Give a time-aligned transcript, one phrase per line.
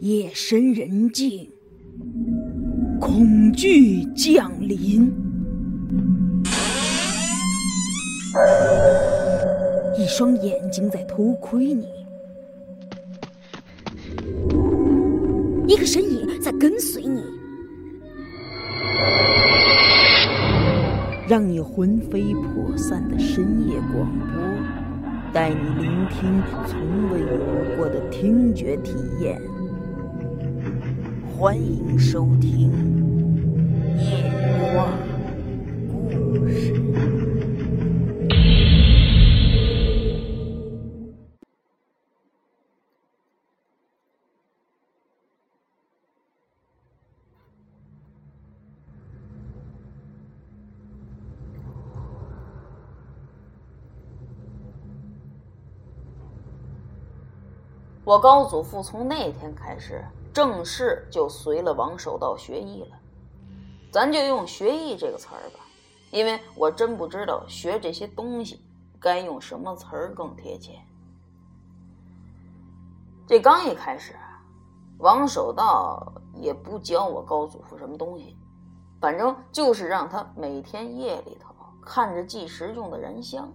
[0.00, 1.48] 夜深人静，
[3.00, 5.10] 恐惧降临，
[9.96, 11.86] 一双眼睛在偷窥你，
[15.66, 17.22] 一个身影在跟随你，
[21.26, 24.42] 让你魂飞魄散的深夜广播，
[25.32, 26.78] 带你聆听从
[27.10, 29.40] 未有过的听觉体验。
[31.38, 32.72] 欢迎收听
[34.00, 34.88] 《夜话
[36.08, 36.72] 故事》。
[58.06, 60.02] 我高祖父从那天开始。
[60.36, 62.98] 正式就随了王守道学艺了，
[63.90, 65.60] 咱就用“学艺”这个词儿吧，
[66.10, 68.60] 因为我真不知道学这些东西
[69.00, 70.78] 该用什么词儿更贴切。
[73.26, 74.14] 这刚一开始，
[74.98, 78.36] 王守道也不教我高祖父什么东西，
[79.00, 83.50] 反正就是让他每天夜里头看着计时用的人像，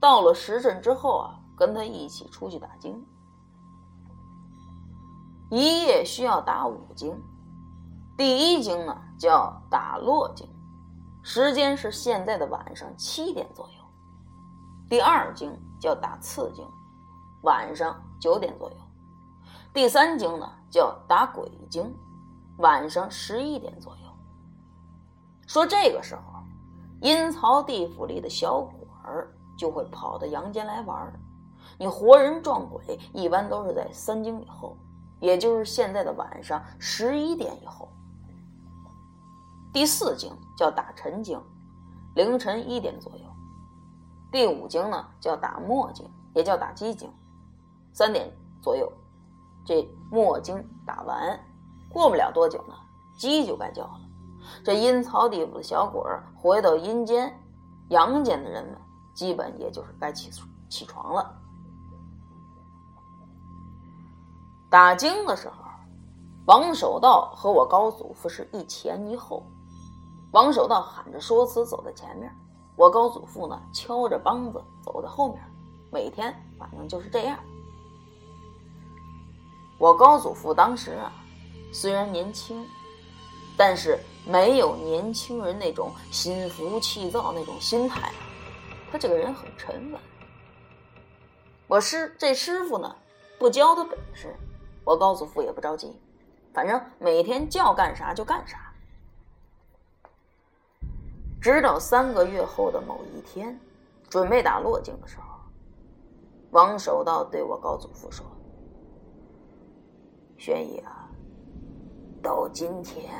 [0.00, 3.00] 到了时辰之后啊，跟他一起出去打经。
[5.50, 7.18] 一夜需要打五经，
[8.18, 10.46] 第一经呢叫打落经，
[11.22, 13.82] 时间是现在的晚上七点左右；
[14.90, 16.66] 第二经叫打次经，
[17.44, 18.76] 晚上九点左右；
[19.72, 21.96] 第三经呢叫打鬼经，
[22.58, 24.08] 晚上十一点左右。
[25.46, 26.22] 说这个时候，
[27.00, 31.10] 阴曹地府里的小鬼儿就会跑到阳间来玩
[31.78, 34.76] 你活人撞鬼，一般都是在三更以后。
[35.20, 37.88] 也就是现在的晚上十一点以后，
[39.72, 41.40] 第四经叫打晨经，
[42.14, 43.24] 凌晨一点左右；
[44.30, 47.12] 第五经呢叫打末经，也叫打鸡经，
[47.92, 48.90] 三点左右。
[49.64, 51.38] 这末经打完，
[51.90, 52.74] 过不了多久呢，
[53.18, 54.00] 鸡就该叫了。
[54.64, 57.38] 这阴曹地府的小鬼儿回到阴间，
[57.90, 58.78] 阳间的人们
[59.14, 60.30] 基本也就是该起
[60.70, 61.37] 起床了。
[64.70, 65.64] 打经的时候，
[66.44, 69.42] 王守道和我高祖父是一前一后。
[70.32, 72.30] 王守道喊着说辞走在前面，
[72.76, 75.42] 我高祖父呢敲着梆子走在后面。
[75.90, 77.38] 每天反正就是这样。
[79.78, 81.10] 我高祖父当时啊，
[81.72, 82.66] 虽然年轻，
[83.56, 88.12] 但是没有年轻人那种心浮气躁那种心态，
[88.92, 90.00] 他这个人很沉稳。
[91.68, 92.94] 我师这师傅呢，
[93.38, 94.36] 不教他本事。
[94.88, 96.00] 我高祖父也不着急，
[96.54, 98.72] 反正每天叫干啥就干啥。
[101.42, 103.60] 直到三个月后的某一天，
[104.08, 105.24] 准备打落井的时候，
[106.52, 108.24] 王守道对我高祖父说
[110.38, 111.10] ：“玄义啊，
[112.22, 113.12] 到今天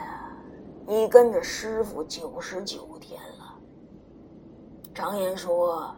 [0.86, 3.58] 你跟着师傅九十九天了。
[4.94, 5.94] 常言说，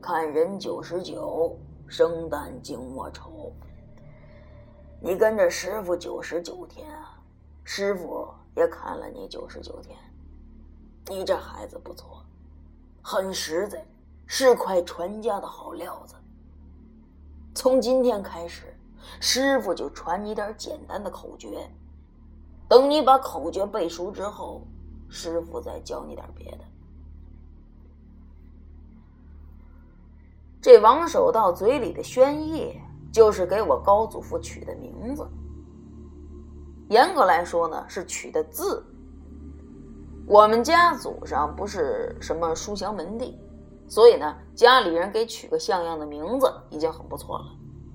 [0.00, 1.56] 看人九十九，
[1.86, 3.52] 生旦净末丑。”
[5.04, 7.18] 你跟着师傅九十九天啊，
[7.64, 9.98] 师傅也看了你九十九天。
[11.08, 12.24] 你这孩子不错，
[13.02, 13.84] 很实在，
[14.26, 16.14] 是块传家的好料子。
[17.52, 18.72] 从今天开始，
[19.20, 21.68] 师傅就传你点简单的口诀。
[22.68, 24.62] 等你把口诀背熟之后，
[25.08, 26.58] 师傅再教你点别的。
[30.60, 32.80] 这王守道嘴里的宣业。
[33.12, 35.28] 就是给我高祖父取的名字。
[36.88, 38.84] 严格来说呢，是取的字。
[40.26, 43.38] 我们家祖上不是什么书香门第，
[43.86, 47.44] 所以呢，家里人给取个像样的名字已经很不错了，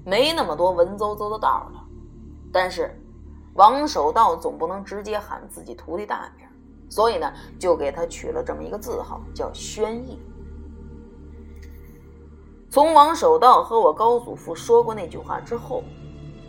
[0.06, 1.84] 没那么多文绉绉的道了。
[2.52, 2.96] 但是，
[3.56, 6.46] 王守道总不能直接喊自己徒弟大名，
[6.90, 10.20] 所以呢，就给他取了这么一个字号，叫宣义。
[12.78, 15.84] 从王守道和我高祖父说过那句话之后，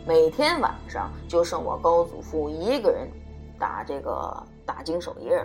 [0.05, 3.09] 每天晚上就剩我高祖父一个人
[3.57, 4.31] 打这个
[4.63, 5.43] 打经守夜。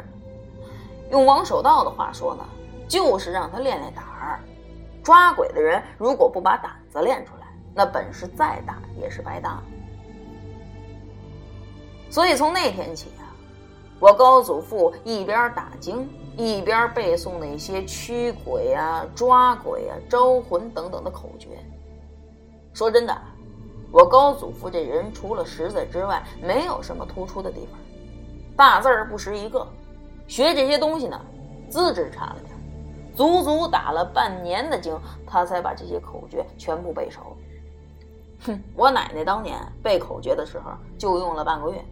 [1.11, 2.45] 用王守道的话说呢，
[2.87, 4.39] 就是让他练练胆儿。
[5.03, 9.63] 抓鬼的人如果不把胆子练出来，那本事再大也是白搭。
[12.11, 13.25] 所以从那天起啊，
[13.99, 16.07] 我高祖父一边打经。
[16.37, 21.49] 一边背诵那些驱鬼啊、抓鬼啊、招魂等等的口诀。
[22.73, 23.17] 说真的，
[23.93, 27.79] 我高祖父这人除了实在之外，没有什么突出的地方，
[28.57, 29.67] 大字儿不识一个。
[30.27, 31.21] 学这些东西呢，
[31.69, 32.51] 资质差了点，
[33.15, 37.37] 足足打了半年的经，他才把这些口诀全部背熟。
[38.47, 41.85] 哼，我奶奶当年背口诀的时候就用了半个月，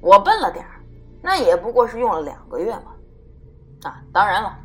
[0.00, 0.80] 我笨了点儿，
[1.20, 2.94] 那也不过是用了两个月嘛。
[3.82, 4.58] 啊，当然了，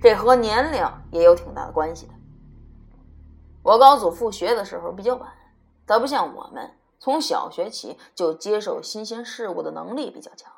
[0.00, 2.12] 这和年龄也有挺大的关系的。
[3.62, 5.30] 我高祖父学的时候比较晚，
[5.86, 10.52] 他不像我们从小学起就接受新鲜事物的能力比较强。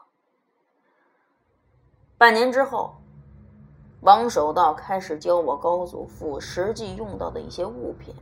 [2.18, 2.94] 半年之后，
[4.00, 8.14] 王守道开始教我高祖父实际用到的一些物品，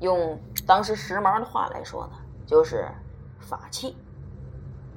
[0.00, 2.12] 用当时时髦的话来说呢，
[2.46, 2.88] 就是
[3.40, 3.96] 法器。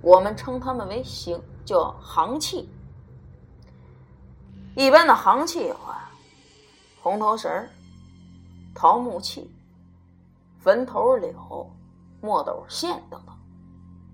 [0.01, 2.69] 我们称他们为行，叫行器。
[4.75, 6.09] 一般的行器有啊，
[7.01, 7.68] 红头绳、
[8.73, 9.53] 桃木器、
[10.59, 11.69] 坟头柳、
[12.21, 13.35] 墨斗线等等，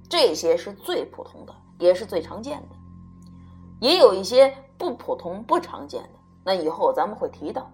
[0.09, 2.75] 这些是最普通的，也是最常见的。
[3.80, 7.69] 也有一些不普通、不常见的，那以后咱们会提到。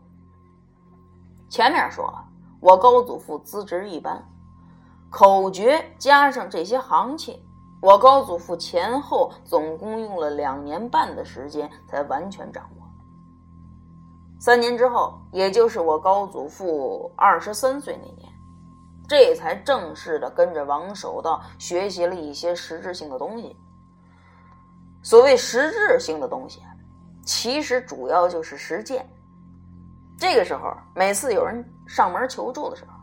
[1.50, 2.13] 前面说，
[2.59, 4.27] 我高祖父资质一般，
[5.09, 7.41] 口诀加上这些行器，
[7.83, 12.88] 我高祖父前后总共用了两年半的时间才完全掌握。
[14.39, 18.31] 三年之后，也就是我高祖父二十三岁那年，
[19.06, 23.53] 这才正式的跟着王守道学习了一些实质性的东西。
[25.01, 26.62] 所谓实质性的东西，
[27.25, 29.06] 其实主要就是实践。
[30.18, 32.94] 这个时候，每次有人上门求助的时候，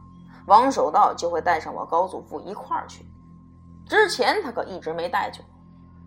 [0.47, 3.05] 王守道就会带上我高祖父一块儿去。
[3.91, 5.43] 之前他可一直没带去，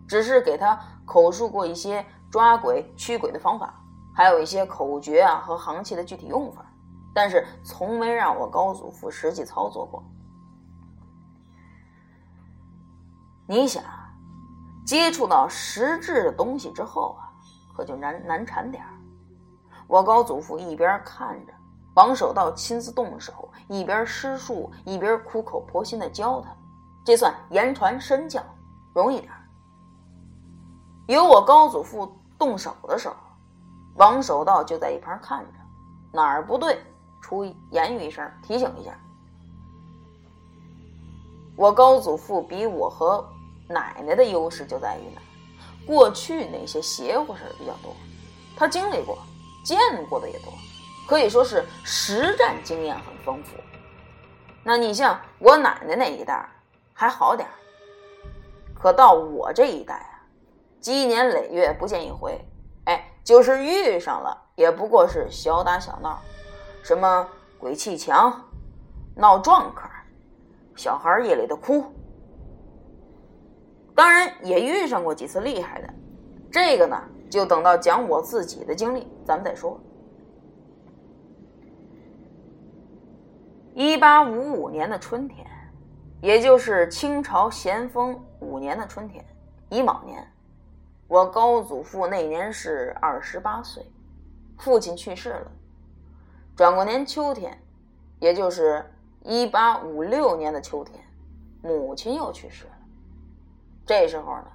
[0.08, 3.74] 只是给他口述过一些抓鬼驱鬼的方法，
[4.16, 6.64] 还有一些口诀啊和行器的具体用法，
[7.14, 10.02] 但是从没让我高祖父实际操作过。
[13.46, 13.84] 你想？
[14.86, 17.28] 接触到实质的东西之后啊，
[17.76, 18.88] 可就难难缠点儿。
[19.86, 21.52] 我高祖父一边看着
[21.96, 26.48] 王守道亲自动手，一边施术，一边苦口婆心的教他，
[27.04, 28.42] 这算言传身教，
[28.94, 29.40] 容易点儿。
[31.06, 33.14] 有我高祖父动手的时候，
[33.96, 35.52] 王守道就在一旁看着，
[36.12, 36.80] 哪儿不对，
[37.20, 38.98] 出言语一声提醒一下。
[41.56, 43.24] 我高祖父比我和。
[43.66, 45.24] 奶奶的优势就在于哪儿，
[45.86, 47.96] 过去那些邪乎事儿比较多，
[48.54, 49.16] 他经历过、
[49.64, 49.78] 见
[50.10, 50.52] 过的也多，
[51.08, 53.56] 可以说是实战经验很丰富。
[54.62, 56.46] 那你像我奶奶那一代
[56.94, 57.52] 还好点儿，
[58.72, 60.22] 可到我这一代啊，
[60.80, 62.40] 积年累月不见一回，
[62.84, 66.22] 哎，就是遇上了也不过是小打小闹，
[66.82, 68.40] 什么鬼气墙、
[69.16, 69.88] 闹撞客、
[70.76, 71.84] 小孩夜里的哭。
[73.96, 75.92] 当然也遇上过几次厉害的，
[76.50, 79.80] 这个呢就等到讲我自己的经历，咱们再说。
[83.74, 85.44] 一八五五年的春天，
[86.24, 89.22] 也就是清朝咸丰五年的春天，
[89.68, 90.26] 乙卯年，
[91.06, 93.84] 我高祖父那年是二十八岁，
[94.56, 95.52] 父亲去世了。
[96.56, 97.62] 转过年秋天，
[98.20, 98.90] 也就是
[99.20, 100.98] 一八五六年的秋天，
[101.60, 102.72] 母亲又去世了。
[103.84, 104.46] 这时候呢，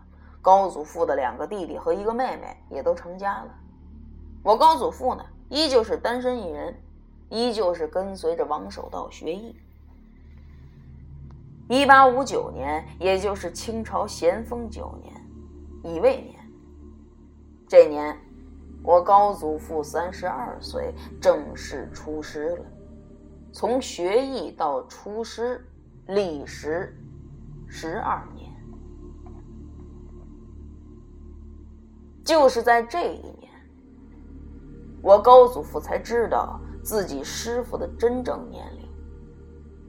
[0.41, 3.55] 高祖父的两个弟弟和一个妹妹也都成家了。
[4.41, 6.81] 我高祖父呢，依旧是单身一人，
[7.29, 9.55] 依旧是跟随着王守道学艺。
[11.69, 15.13] 一八五九年，也就是清朝咸丰九年，
[15.83, 16.35] 乙未年。
[17.67, 18.19] 这年，
[18.81, 22.65] 我高祖父三十二岁，正式出师了。
[23.53, 25.63] 从学艺到出师，
[26.07, 26.97] 历时
[27.67, 28.49] 十二年。
[32.23, 33.51] 就是在这一年，
[35.03, 38.89] 我高祖父才知道自己师傅的真正年龄。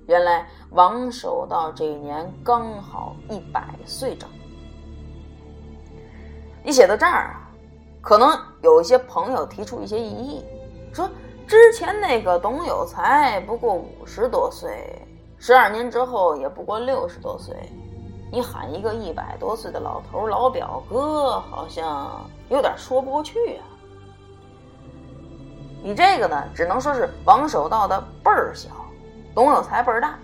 [0.06, 4.28] 原来王守道这一年刚好一百岁整。
[6.62, 7.50] 你写到这儿啊，
[8.00, 10.44] 可能有一些朋友提出一些异议，
[10.92, 11.10] 说
[11.46, 15.02] 之前那个董有才不过五十多岁，
[15.38, 17.56] 十二年之后也不过六十多岁。
[18.30, 23.66] 你喊一个一百多岁的老头老表哥，好像有点说不过去啊。
[25.82, 28.68] 你这个呢，只能说是王守道的辈儿小，
[29.34, 30.16] 董有才辈儿大。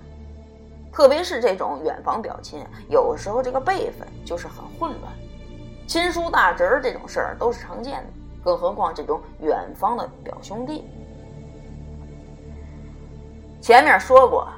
[0.97, 5.13] 特别是这种远房表亲，有时候这个辈分就是很混乱，
[5.87, 8.07] 亲叔大侄儿这种事儿都是常见的，
[8.43, 10.87] 更何况这种远方的表兄弟。
[13.61, 14.49] 前面说过。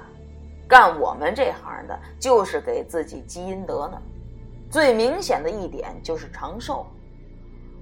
[0.68, 4.00] 干我们这行的，就是给自己积阴德呢。
[4.71, 6.87] 最明显的一点就是长寿。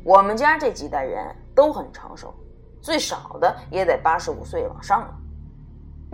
[0.05, 2.33] 我们家这几代人都很长寿，
[2.81, 5.15] 最少的也得八十五岁往上了。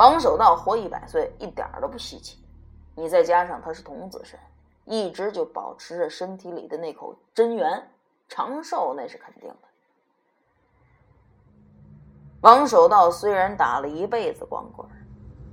[0.02, 2.36] 王守道活一百岁一点都不稀奇。
[2.96, 4.36] 你再加上他是童子身，
[4.84, 7.88] 一直就保持着身体里的那口真元，
[8.28, 9.56] 长寿那是肯定的。
[12.40, 14.84] 王守道虽然打了一辈子光棍，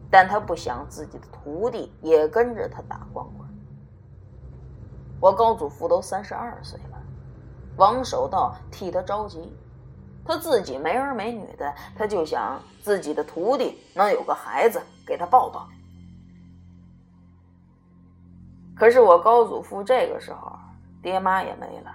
[0.10, 3.48] 但他不想自己的徒弟也跟着他打光棍。
[5.22, 6.98] 我高祖父都三十二岁了，
[7.78, 9.56] 王守道替他着急，
[10.26, 15.68] 他自己没儿没女的，他就想自己的徒弟能有个孩子给他抱抱。
[18.76, 20.58] 可是我高祖父这个时候
[21.02, 21.92] 爹妈也没了，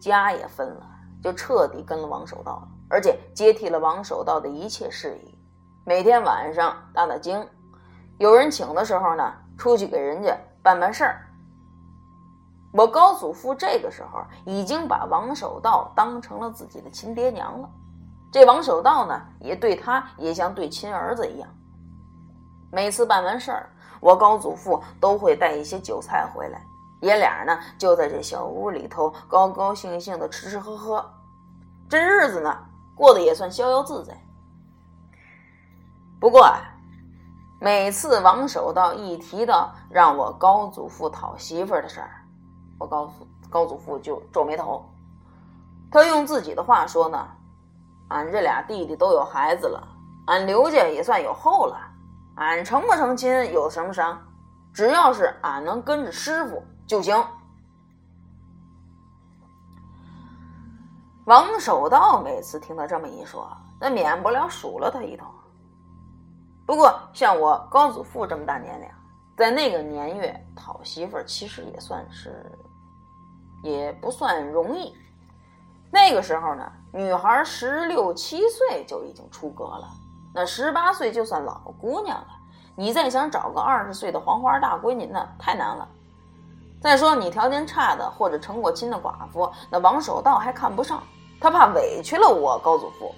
[0.00, 0.86] 家也分了，
[1.22, 2.66] 就彻底跟了王守道。
[2.88, 5.38] 而且接替了王守道的一切事宜，
[5.84, 7.44] 每天晚上打打经，
[8.18, 11.26] 有人请的时候呢，出去给人家办办事儿。
[12.74, 17.70] 我高祖父这个时候已经把王守道当成了自己的亲爹娘了，
[18.32, 21.48] 这王守道呢，也对他也像对亲儿子一样。
[22.72, 26.60] 每次办完事儿，我高祖父都会带一些酒菜回来，
[27.00, 31.08] 爷俩呢就在这小屋里头高高兴兴的吃吃喝喝，
[31.88, 32.58] 这日子呢。
[32.96, 34.16] 过得也算逍遥自在。
[36.20, 36.62] 不过啊，
[37.60, 42.23] 每次王守道一提到让我高祖父讨媳妇儿的事儿，
[42.78, 44.84] 我高祖高祖父就皱眉头。
[45.90, 47.28] 他用自己的话说呢
[48.08, 49.86] ：“俺这俩弟弟都有孩子了，
[50.26, 51.76] 俺刘家也算有后了。
[52.36, 54.20] 俺成不成亲有什么伤？
[54.72, 57.16] 只要是俺能跟着师傅就行。”
[61.26, 63.50] 王守道每次听他这么一说，
[63.80, 65.26] 那免不了数了他一通。
[66.66, 68.88] 不过像我高祖父这么大年龄，
[69.36, 72.50] 在那个年月讨媳妇儿，其实也算是，
[73.62, 74.94] 也不算容易。
[75.90, 79.88] 那个时候呢，女孩十六七岁就已经出阁了，
[80.32, 82.26] 那十八岁就算老姑娘了。
[82.76, 85.88] 你再想找个二十岁的黄花大闺女，那太难了。
[86.80, 91.02] 再说你条件差的或者成过亲的寡妇，那王守道还看不上。
[91.40, 93.14] 他怕委屈了我高祖父，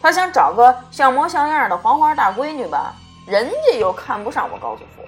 [0.00, 2.94] 他想找个像模像样的黄花大闺女吧，
[3.26, 5.02] 人家又看不上我高祖父。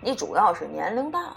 [0.00, 1.36] 你主要是年龄大了，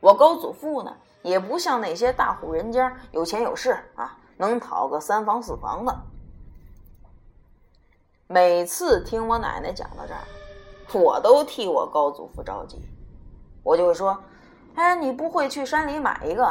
[0.00, 5.96] 我高祖父呢也不像那些大户人家有钱有势啊，能讨个三房四房的。
[8.26, 10.24] 每次听我奶奶讲到这儿，
[11.00, 12.80] 我都替我高祖父着急，
[13.62, 14.18] 我就说
[14.74, 16.44] ：“哎，你不会去山里买一个？”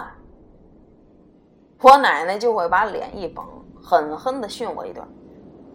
[1.81, 3.45] 我奶奶就会把脸一绷，
[3.83, 5.05] 狠狠地训我一顿：“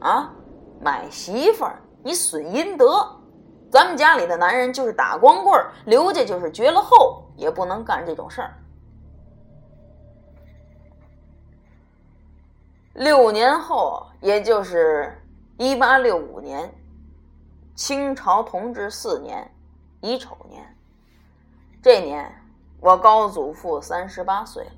[0.00, 0.32] 啊，
[0.80, 3.17] 买媳妇儿，你损阴德！
[3.71, 8.55] 咱们家里的男人就是打光棍儿，刘家就是绝了后，也不能干这种事儿。”
[12.95, 15.23] 六年后，也就是
[15.57, 16.73] 一八六五年，
[17.75, 19.50] 清朝同治四年，
[20.00, 20.76] 乙丑年，
[21.83, 22.35] 这年
[22.81, 24.73] 我高祖父三十八岁了。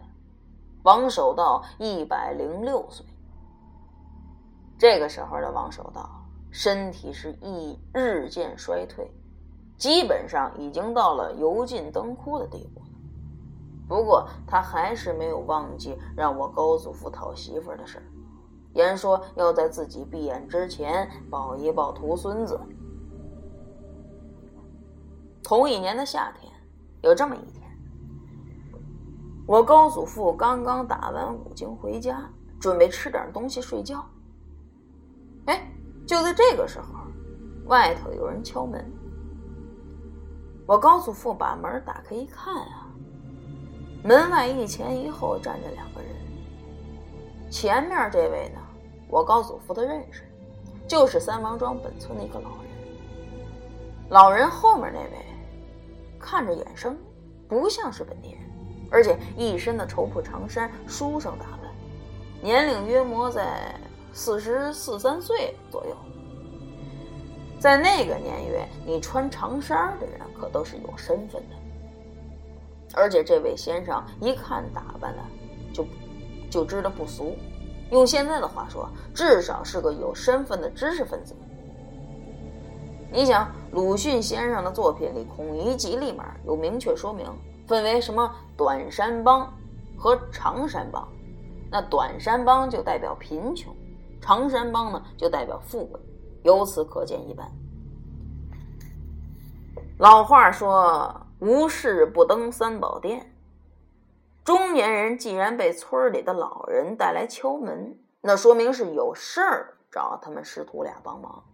[0.82, 3.06] 王守道一百零六岁，
[4.78, 6.10] 这个时候的王守道
[6.50, 9.10] 身体是一日渐衰退，
[9.76, 12.86] 基本上已经到了油尽灯枯的地步了。
[13.88, 18.04] 不过他还是没有忘记让我高祖父讨媳妇的事儿，
[18.74, 22.60] 言说要在自己闭眼之前抱一抱徒孙子。
[25.42, 26.52] 同一年的夏天，
[27.02, 27.68] 有这么一天。
[29.46, 32.30] 我高祖父刚刚打完五经回家，
[32.60, 34.04] 准备吃点东西睡觉。
[35.46, 35.68] 哎，
[36.06, 36.86] 就在这个时候，
[37.66, 38.84] 外头有人敲门。
[40.66, 42.88] 我高祖父把门打开一看啊，
[44.04, 46.10] 门外一前一后站着两个人。
[47.50, 48.60] 前面这位呢，
[49.08, 50.22] 我高祖父的认识，
[50.86, 52.70] 就是三王庄本村的一个老人。
[54.10, 55.26] 老人后面那位，
[56.18, 56.96] 看着眼生，
[57.48, 58.40] 不像是本地人。
[58.92, 61.72] 而且一身的绸布长衫，书生打扮，
[62.42, 63.74] 年龄约莫在
[64.12, 65.96] 四十四三岁左右。
[67.58, 71.56] 在那个年月，你穿长衫的人可都是有身份的。
[72.94, 75.22] 而且这位先生一看打扮的，
[75.72, 75.86] 就
[76.50, 77.36] 就知道不俗。
[77.90, 81.34] 用现在的话说，至少是个有身份的知识分子。
[83.12, 87.26] 你想，鲁迅先生的作品里，《孔乙己》里面有明确说明。
[87.66, 89.52] 分为什么短衫帮
[89.96, 91.06] 和长衫帮？
[91.70, 93.72] 那短衫帮就代表贫穷，
[94.20, 96.00] 长山帮呢就代表富贵。
[96.42, 97.50] 由此可见一斑。
[99.98, 103.34] 老话说：“无事不登三宝殿。”
[104.42, 111.44] 中年人既然被村里的老人带来敲门，那说明是有事儿找他们师徒俩帮忙。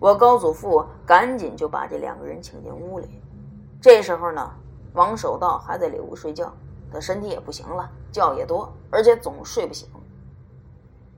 [0.00, 3.22] 我高祖父赶紧就把这两个人请进屋里。
[3.80, 4.50] 这时候呢，
[4.94, 6.52] 王守道还在里屋睡觉，
[6.92, 9.88] 他身体也不行了，觉也多，而且总睡不醒。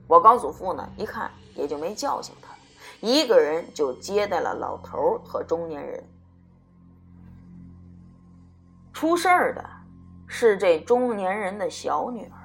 [0.07, 2.53] 我高祖父呢，一看也就没叫醒他，
[2.99, 6.03] 一个人就接待了老头和中年人。
[8.91, 9.63] 出事儿的
[10.27, 12.37] 是这中年人的小女儿。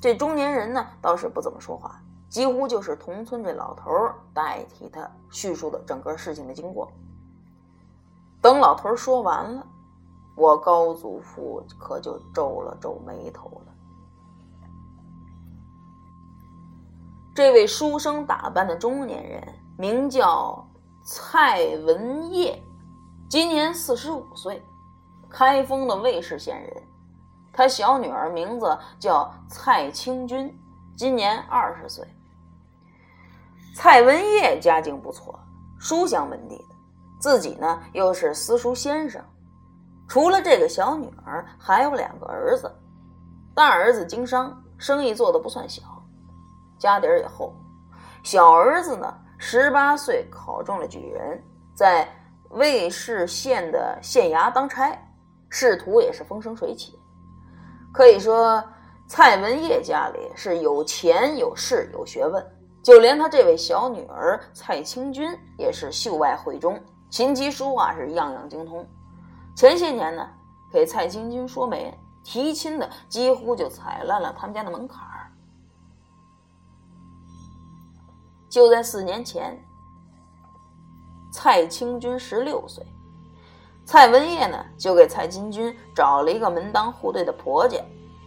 [0.00, 2.00] 这中年人呢，倒是不怎么说话。
[2.28, 3.90] 几乎就是同村这老头
[4.32, 6.90] 代替他叙述的整个事情的经过。
[8.40, 9.66] 等老头说完了，
[10.34, 13.72] 我高祖父可就皱了皱眉头了。
[17.34, 19.42] 这位书生打扮的中年人
[19.78, 20.66] 名叫
[21.02, 22.62] 蔡文业，
[23.28, 24.62] 今年四十五岁，
[25.30, 26.82] 开封的魏氏县人。
[27.52, 30.54] 他小女儿名字叫蔡清君，
[30.96, 32.06] 今年二十岁。
[33.74, 35.38] 蔡文业家境不错，
[35.78, 36.64] 书香门第的，
[37.18, 39.22] 自己呢又是私塾先生。
[40.12, 42.70] 除了这个小女儿，还有两个儿子。
[43.54, 45.80] 大儿子经商，生意做的不算小，
[46.78, 47.54] 家底儿也厚。
[48.22, 51.42] 小儿子呢，十八岁考中了举人，
[51.74, 52.06] 在
[52.50, 54.94] 魏氏县的县衙当差，
[55.48, 56.94] 仕途也是风生水起。
[57.90, 58.62] 可以说，
[59.08, 62.46] 蔡文业家里是有钱有势有学问。
[62.82, 66.78] 就连他这位小女儿蔡清君也是秀外慧中，
[67.08, 68.86] 琴棋书画是样样精通。
[69.54, 70.28] 前些年呢，
[70.72, 75.30] 给蔡清君说媒提亲的几乎就踩烂了他们家的门槛儿。
[78.48, 79.58] 就在四年前，
[81.32, 82.84] 蔡清君十六岁，
[83.84, 87.78] 蔡文业呢就给蔡清君找了一个门当户对的婆家，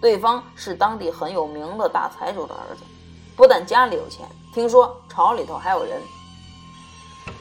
[0.02, 2.84] 对方是当地很有名的大财主的儿子，
[3.36, 4.28] 不但家里有钱。
[4.54, 6.02] 听说朝里头还有人，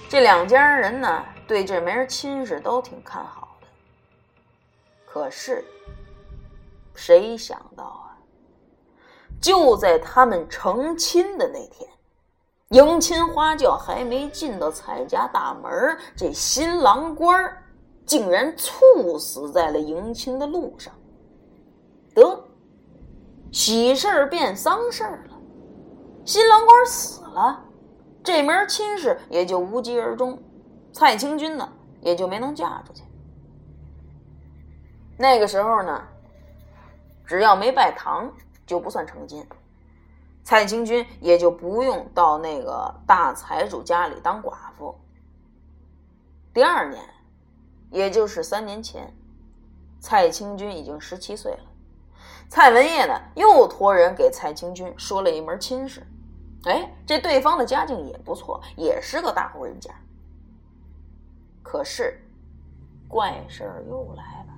[0.08, 3.43] 这两家人呢对这门亲事都挺看好。
[5.14, 5.64] 可是，
[6.92, 8.18] 谁想到啊，
[9.40, 11.88] 就在他们成亲的那天，
[12.70, 17.48] 迎亲花轿还没进到蔡家大门，这新郎官
[18.04, 20.92] 竟然猝死在了迎亲的路上。
[22.12, 22.44] 得，
[23.52, 25.40] 喜事儿变丧事儿了。
[26.24, 27.64] 新郎官死了，
[28.24, 30.36] 这门亲事也就无疾而终，
[30.92, 33.03] 蔡清君呢也就没能嫁出去。
[35.16, 36.02] 那个时候呢，
[37.24, 38.32] 只要没拜堂
[38.66, 39.46] 就不算成亲，
[40.42, 44.94] 蔡清君也就不用到那个大财主家里当寡妇。
[46.52, 47.02] 第二年，
[47.90, 49.12] 也就是三年前，
[50.00, 51.64] 蔡清君已经十七岁了，
[52.48, 56.04] 蔡文业呢又托人给蔡清君说了一门亲事。
[56.64, 59.90] 哎，这对方的家境也不错，也是个大户人家。
[61.62, 62.20] 可是，
[63.06, 64.53] 怪事儿又来了。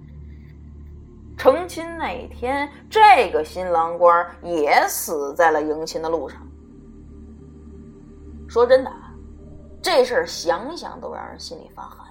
[1.36, 6.40] 成亲那天，这个新郎官也死在了迎亲的路上。
[8.48, 8.92] 说真的，
[9.82, 12.06] 这事儿想想都让人心里发寒。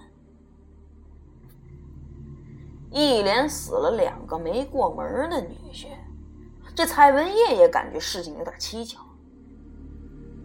[2.92, 5.88] 一连死了两个没过门的女婿，
[6.76, 9.02] 这蔡文业也感觉事情有点蹊跷。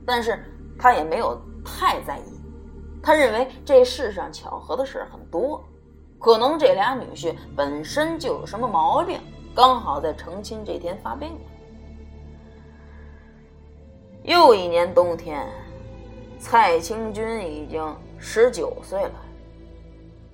[0.07, 0.43] 但是
[0.79, 2.40] 他也没有太在意，
[3.01, 5.62] 他认为这世上巧合的事很多，
[6.20, 9.18] 可能这俩女婿本身就有什么毛病，
[9.54, 11.40] 刚好在成亲这天发病了。
[14.22, 15.48] 又一年冬天，
[16.38, 19.14] 蔡清君已经十九岁了，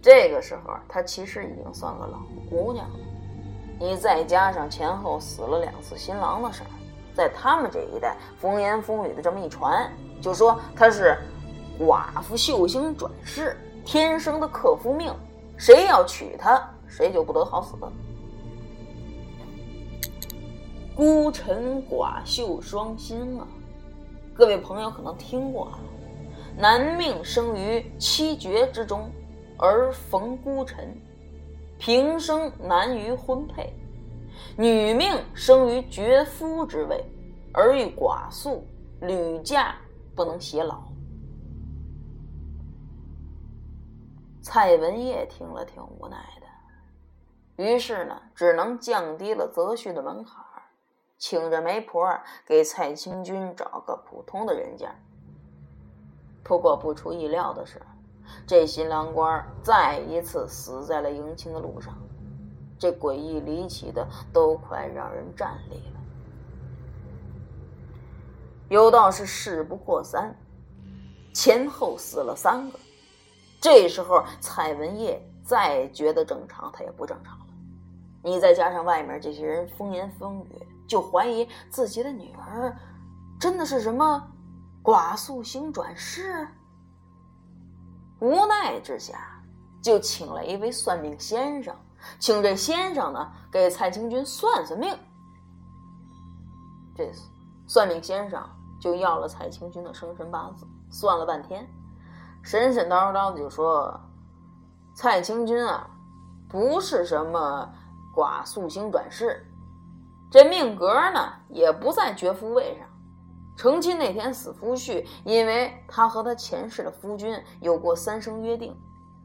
[0.03, 2.19] 这个时候她其实已经算个老
[2.51, 2.97] 姑娘了。
[3.79, 6.71] 你再加上前后死了两次新郎的事儿。
[7.15, 11.17] 在他们这一代，风言风语的这么一传，就说她是
[11.79, 15.15] 寡妇秀星转世，天生的克夫命，
[15.57, 17.75] 谁要娶她，谁就不得好死。
[20.95, 23.47] 孤臣寡秀双星啊，
[24.33, 25.79] 各位朋友可能听过啊，
[26.57, 29.11] 男命生于七绝之中，
[29.59, 30.97] 而逢孤臣，
[31.79, 33.73] 平生难于婚配。
[34.57, 37.05] 女命生于绝夫之位，
[37.53, 38.67] 而遇寡宿，
[39.01, 39.75] 屡嫁
[40.15, 40.83] 不能偕老。
[44.49, 50.37] 蔡文业听了挺无奈的，于是呢，只能降低了择婿的门槛
[51.19, 52.09] 请着媒婆
[52.47, 54.95] 给蔡清君找个普通的人家。
[56.45, 57.83] 不过不出意料的是，
[58.47, 61.99] 这新郎官再一次死在了迎亲的路上。
[62.79, 66.01] 这诡异离奇的都快让人站立了。
[68.69, 70.33] 有道是事不过三，
[71.35, 72.79] 前后死了三个。
[73.67, 77.47] 这时候蔡文业再觉得正常，他也不正常了。
[78.23, 82.77] 你再加上外面这些人风言风语，就怀疑自己的女儿
[83.41, 84.25] 真的是什么
[84.85, 86.47] 寡宿星转世。
[88.21, 89.43] 无奈之下，
[89.83, 91.75] 就请了一位算命先生。
[92.21, 94.97] 请这先生呢给蔡清君算算命。
[96.95, 97.11] 这
[97.67, 98.49] 算命先生
[98.81, 101.69] 就要了蔡清君的生辰八字，算了半天，
[102.47, 104.01] 神神叨叨的就说
[104.95, 105.91] ：“蔡清君啊，
[106.49, 107.69] 不是什么
[108.15, 109.45] 寡宿星转世，
[110.31, 112.87] 这命格呢也不在绝夫位上。
[113.57, 118.81] 成亲那天死夫婿，因为他和他前世的夫君有过三生约定。”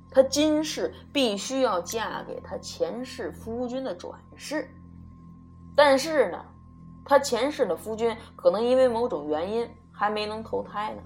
[0.10, 4.68] 她今世必须要嫁给他前世夫君的转世，
[5.76, 6.44] 但是呢，
[7.06, 11.02] 他前世的夫君可能因为某种原因还没能投胎呢，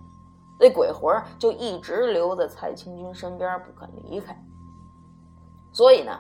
[0.60, 4.36] 那鬼魂就一直留在蔡清君身边不肯离开。
[5.72, 6.20] 所以呢，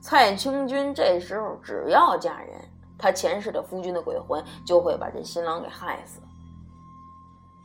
[0.00, 2.60] 蔡清君这时候只要嫁人，
[2.98, 6.20] 她前世的夫君的鬼魂就会把这新郎给害死。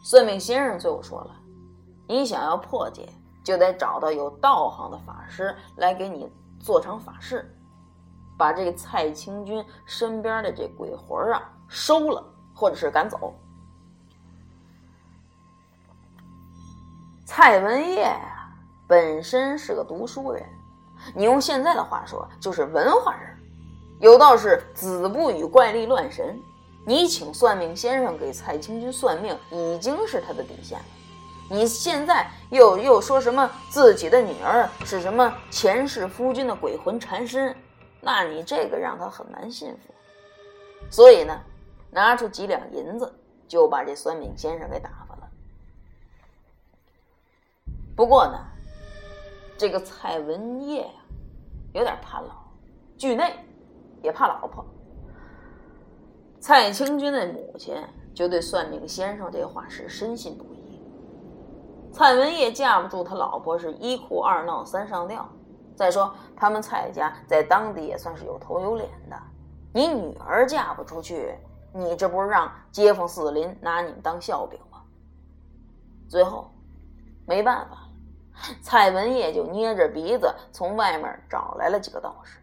[0.04, 1.36] 算命先生最后说了
[2.08, 3.08] ：“你想要破解。”
[3.44, 7.50] 就得找到有道行的法师来给你做成法事，
[8.38, 12.22] 把这个蔡清君身边的这鬼魂啊收了，
[12.54, 13.34] 或者是赶走。
[17.28, 18.48] 蔡文业呀，
[18.88, 20.42] 本身是个读书人，
[21.14, 23.38] 你用现在的话说就是文化人。
[24.00, 26.40] 有道是“子不语怪力乱神”，
[26.88, 30.86] 你请算命先生给蔡清君算命，已经是他的底线了。
[31.50, 37.54] 你现在又又说什么自己的女儿是什么前世夫君的鬼魂缠身？
[38.00, 39.94] 那你这个让他很难信服。
[40.90, 41.38] 所以呢，
[41.92, 43.14] 拿出几两银子
[43.50, 45.07] 就把这算命先生给打了。
[47.98, 48.40] 不过呢，
[49.58, 50.94] 这个蔡文业呀，
[51.74, 52.46] 有点怕老，
[52.96, 53.34] 惧内，
[54.04, 54.64] 也怕老婆。
[56.40, 57.76] 蔡清君的母亲
[58.14, 60.80] 就对算命先生这话是深信不疑。
[61.92, 65.28] 蔡文业架不住他老婆是一哭二闹三上吊，
[65.76, 69.20] 再说他们蔡家在当地也算是有头有脸的，
[69.74, 71.36] 你女儿嫁不出去，
[71.74, 74.84] 你这不是让街坊四邻拿你们当笑柄吗？
[76.08, 76.52] 最后，
[77.26, 77.87] 没办法，
[78.62, 82.40] 蔡文业就捏着鼻子从外面找来了几个道士。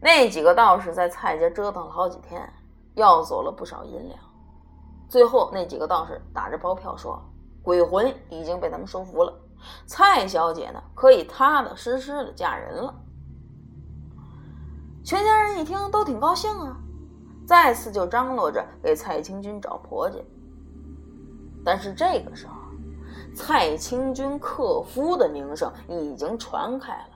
[0.00, 2.50] 那几个道士在蔡家折腾了好几天，
[2.94, 4.18] 要走了不少银两。
[5.08, 7.22] 最后那几个道士打着包票说，
[7.62, 9.32] 鬼魂已经被他们收服了，
[9.86, 12.94] 蔡小姐呢可以踏踏实实的嫁人了。
[15.04, 16.76] 全家人一听都挺高兴啊，
[17.46, 20.16] 再次就张罗着给蔡清君找婆家。
[21.64, 22.59] 但是这个时候，
[23.34, 27.14] 蔡清君克夫的名声已经传开了，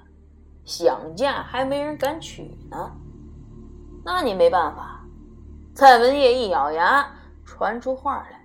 [0.64, 2.92] 想嫁还没人敢娶呢。
[4.04, 5.04] 那你没办法，
[5.74, 7.06] 蔡文业一咬牙。
[7.46, 8.40] 传出话来，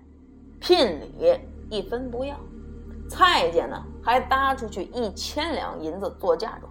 [0.59, 2.35] 聘礼一分不要，
[3.09, 6.69] 蔡家呢还搭出去一千两银子做嫁妆。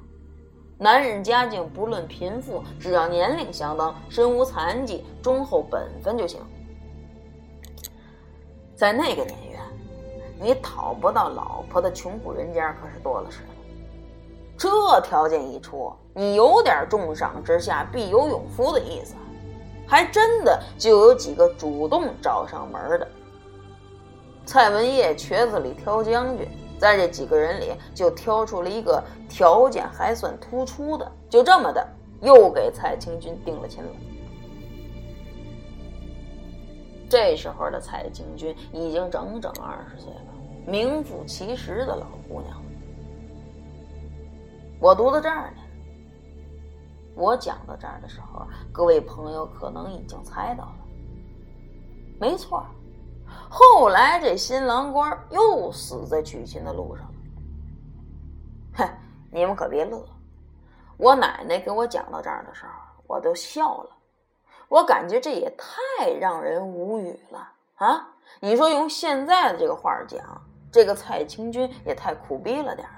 [0.79, 6.39] 男人家境不论贫富，只要年龄相当，身无残疾，忠厚本分就行。
[8.77, 9.59] 在那个年月，
[10.41, 13.49] 你讨不到老婆的穷苦人家可是多了是了。
[14.57, 19.15] 这条件一出，你有点重赏之下必有勇夫的意思。
[19.87, 23.09] 还真的就有几个主动找上门的。
[24.45, 26.47] 蔡文业瘸子里挑将军，
[26.79, 31.87] 在这几个人里就挑出了一个条件还算突出的，就这么的
[32.21, 33.91] 又给蔡清军定了亲了。
[37.09, 40.28] 这时候的蔡清军已经整整二十岁了，
[40.69, 42.63] 名副其实的老姑娘。
[44.79, 45.63] 我读到这儿呢。
[47.15, 50.77] 我讲到这儿的时候，各位朋友可能已经猜到了。
[52.21, 52.63] 没错，
[53.49, 57.15] 后来这新郎官又死在娶亲的路上了。
[58.75, 58.89] 哼，
[59.33, 60.05] 你们可别乐，
[60.99, 62.73] 我奶奶给我讲到这儿的时候，
[63.07, 63.91] 我都笑了。
[64.69, 68.09] 我感觉这也太让人无语了啊！
[68.41, 70.21] 你说用现在的这个话讲，
[70.71, 72.95] 这个蔡清君也太苦逼了点儿。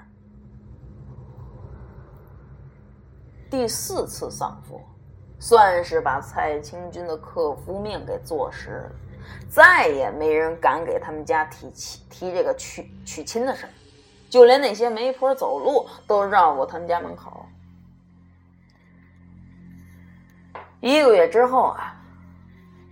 [3.49, 4.81] 第四次丧夫，
[5.39, 8.91] 算是把蔡清君的克夫命给坐实了。
[9.49, 13.69] 再也没人敢给他们家提亲提这个娶娶亲的事儿，
[14.29, 17.45] 就连那些媒婆走路都绕过他们家门口。
[20.79, 21.95] 一个月之后啊，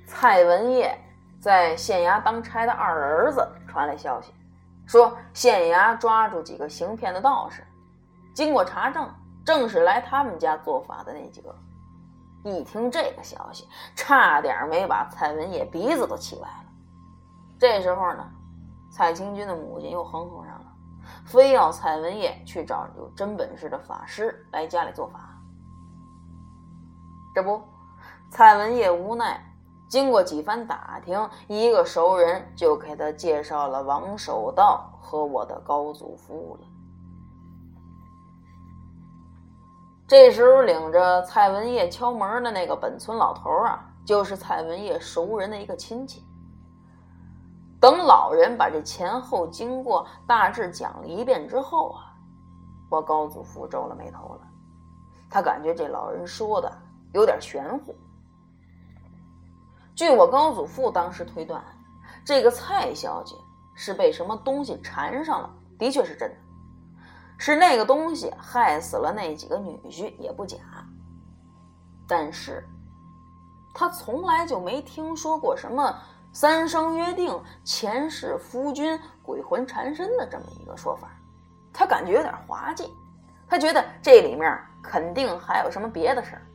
[0.06, 0.96] 蔡文业
[1.40, 4.32] 在县衙当差的二儿子传来消息，
[4.90, 7.64] 说县衙抓住几个行骗的道士，
[8.34, 9.08] 经过查证，
[9.46, 11.56] 正是来他们家做法的那几个。
[12.44, 16.66] 一听这个消息，差点没把蔡文业鼻子都气歪了。
[17.60, 18.28] 这时候呢，
[18.92, 20.66] 蔡清君的母亲又哼哼上了，
[21.24, 25.20] 非要蔡文业去找有真本事的法师来家里做法。
[27.36, 27.62] 这不，
[28.32, 29.49] 蔡文业无奈，
[29.90, 36.68] 经过几番打听，一个熟人就给他介绍了王守道和我的高祖父了。
[40.08, 46.24] 这时候，领着蔡文业敲门的那个本村老头啊，就是蔡文业熟人的一个亲戚。
[47.80, 52.14] 等老人把这前后经过大致讲了一遍之后啊，
[52.92, 54.42] 我高祖父皱了眉头了，
[55.32, 56.72] 他感觉这老人说的
[57.14, 57.96] 有点玄乎。
[60.00, 61.62] 据我高祖父当时推断，
[62.24, 63.36] 这个蔡小姐
[63.76, 66.36] 是被什么东西缠上了，的确是真的。
[67.38, 70.56] 是那个东西害死了那几个女婿也不假，
[72.08, 72.66] 但是，
[73.74, 75.94] 他从来就没听说过什么
[76.32, 81.10] 三生约定、前世夫君、鬼魂缠身的这么一个说法，
[81.74, 82.90] 他感觉有点滑稽，
[83.50, 86.46] 他觉得这里面肯定还有什么别的事儿。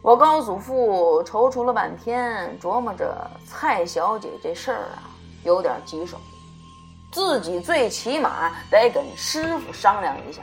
[0.00, 5.10] 我高祖父踌躇了半天，琢磨着蔡小姐这事儿啊，
[5.44, 6.16] 有点棘手。
[7.10, 10.42] 自己最起码得跟师傅商量一下。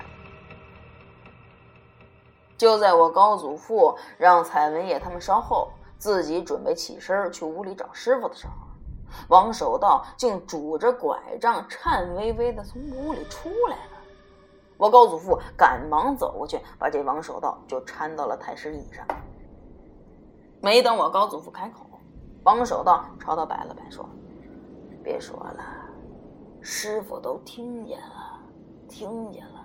[2.58, 8.54] 就在我高祖父让蔡文业他们稍后，自己准备起身去屋里找师傅的时候，
[9.30, 13.91] 王守道竟拄着拐杖，颤巍巍的从屋里出来了。
[14.78, 19.06] 我高祖父赶忙走过去，把这王守道就搀到了太师椅上。
[20.65, 21.86] 没等我高祖父开口，
[22.41, 24.04] 王守道朝他摆了摆，说
[25.06, 25.63] ：“别说了。”
[26.60, 28.39] 师傅都听见了，
[28.89, 29.63] 听见了。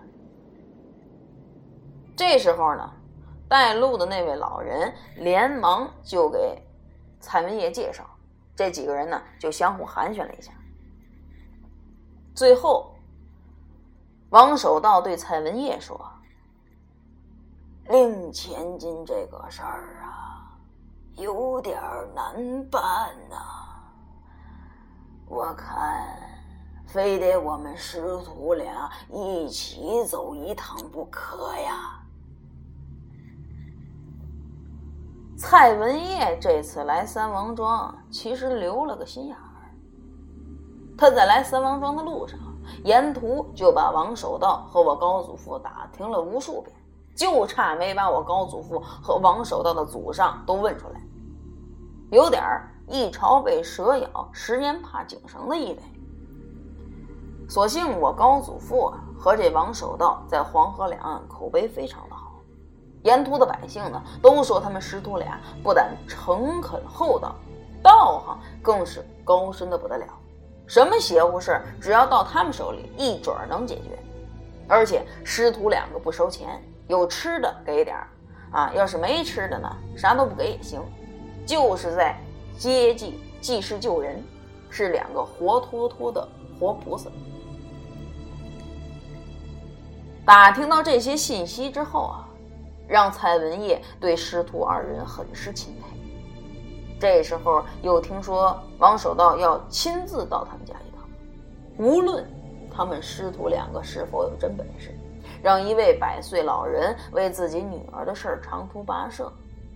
[2.14, 2.92] 这时候呢，
[3.48, 6.62] 带路的那位老人连忙就给
[7.18, 8.04] 蔡文业介绍，
[8.54, 10.52] 这几个人呢就相互寒暄了一下。
[12.34, 12.94] 最后，
[14.28, 15.98] 王守道对蔡文业说
[17.88, 20.29] ：“令千金这个事儿啊，
[21.20, 21.80] 有点
[22.14, 22.35] 难
[22.70, 22.83] 办
[23.28, 23.37] 呐，
[25.28, 26.16] 我看。”
[26.90, 32.02] 非得我们师徒俩一起走一趟不可呀！
[35.38, 39.70] 蔡文业这次来三王庄，其实留了个心眼儿。
[40.98, 42.37] 他在来三王庄的路上，
[42.83, 46.74] 沿途就把王守道和我高祖父打听了无数遍，
[47.14, 50.99] 就差没把我高祖父和王守道的祖上都问出来，
[52.10, 52.42] 有点
[52.88, 55.78] 一朝被蛇咬，十年怕井绳的意味。
[57.48, 62.32] 所幸我高祖父啊和这王守道在黄河两岸口碑非常的好，
[63.04, 67.36] 沿途的百姓呢都说他们师徒俩不但诚恳厚道，
[67.80, 70.06] 道行更是高深的不得了，
[70.66, 73.96] 什么邪乎事儿只要到他们手里一准儿能解决，
[74.66, 78.08] 而且师徒两个不收钱，有吃的给点儿，
[78.50, 80.80] 啊要是没吃的呢啥都不给也行，
[81.50, 82.16] 就是在
[82.56, 84.22] 接济济世救人，
[84.68, 87.10] 是两个活脱脱的活菩萨。
[90.24, 92.28] 打听到这些信息之后啊，
[92.86, 95.98] 让蔡文业对师徒二人很是钦佩。
[97.00, 101.04] 这时候又听说王守道要亲自到他们家一趟，
[101.78, 102.24] 无论
[102.72, 104.96] 他们师徒两个是否有真本事，
[105.42, 109.32] 让一位百岁老人为自己女儿的事儿长途跋涉，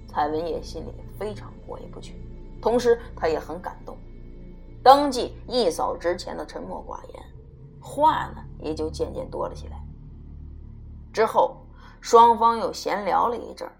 [0.06, 2.14] 蔡文业心里非常过意不去，
[2.60, 3.96] 同时他也很感动，
[4.82, 7.22] 当即一扫之前的沉默寡言，
[7.80, 9.80] 话呢也就渐渐多了起来。
[11.12, 11.56] 之后，
[12.00, 13.70] 双方又闲聊了一阵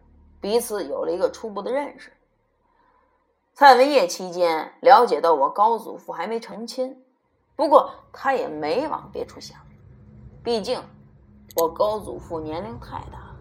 [0.40, 2.12] 彼此有了一个初步的认识。
[3.54, 6.96] 蔡文业期间了解到我高祖父还没成亲，
[7.54, 9.58] 不过他也没往别处想，
[10.42, 10.80] 毕竟
[11.56, 13.34] 我高祖父年龄太大，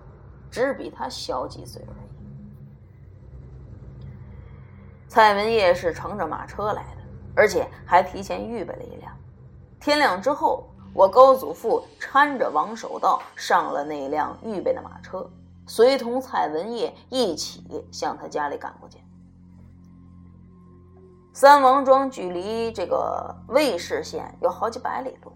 [0.51, 2.02] 只比他小几岁而已。
[5.13, 7.03] 蔡文业是乘着马车来的，
[7.35, 9.15] 而且还提前预备了一辆。
[9.79, 10.67] 天亮之后。
[10.95, 15.27] 我高祖父搀着王守道上了那辆预备的马车，
[15.65, 18.99] 随同蔡文业一起向他家里赶过去。
[21.33, 25.33] 三王庄距离这个魏氏县有好几百里路，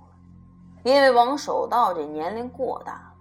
[0.83, 3.11] 因为王守道这年龄过大，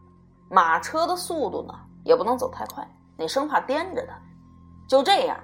[0.50, 4.14] 马车的速度呢也不能走太快，你生怕颠着他。
[4.86, 5.38] 就这样，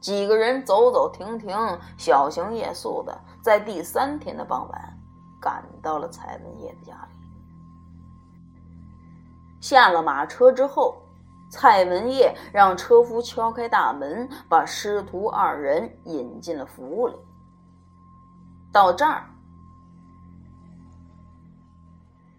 [0.00, 1.56] 几个人走走停停，
[1.96, 4.98] 小行夜宿的，在第三天的傍晚，
[5.40, 7.16] 赶到了蔡文业的家里。
[9.60, 10.96] 下了马车之后。
[11.50, 17.16] 蔡文业让车夫敲开大门，把师徒二人引进了府里。
[18.70, 19.24] 到这儿，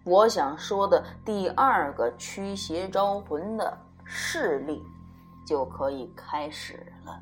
[0.04, 4.80] 我想说的第二个驱邪招魂的事例
[5.44, 7.20] 就可以开始了。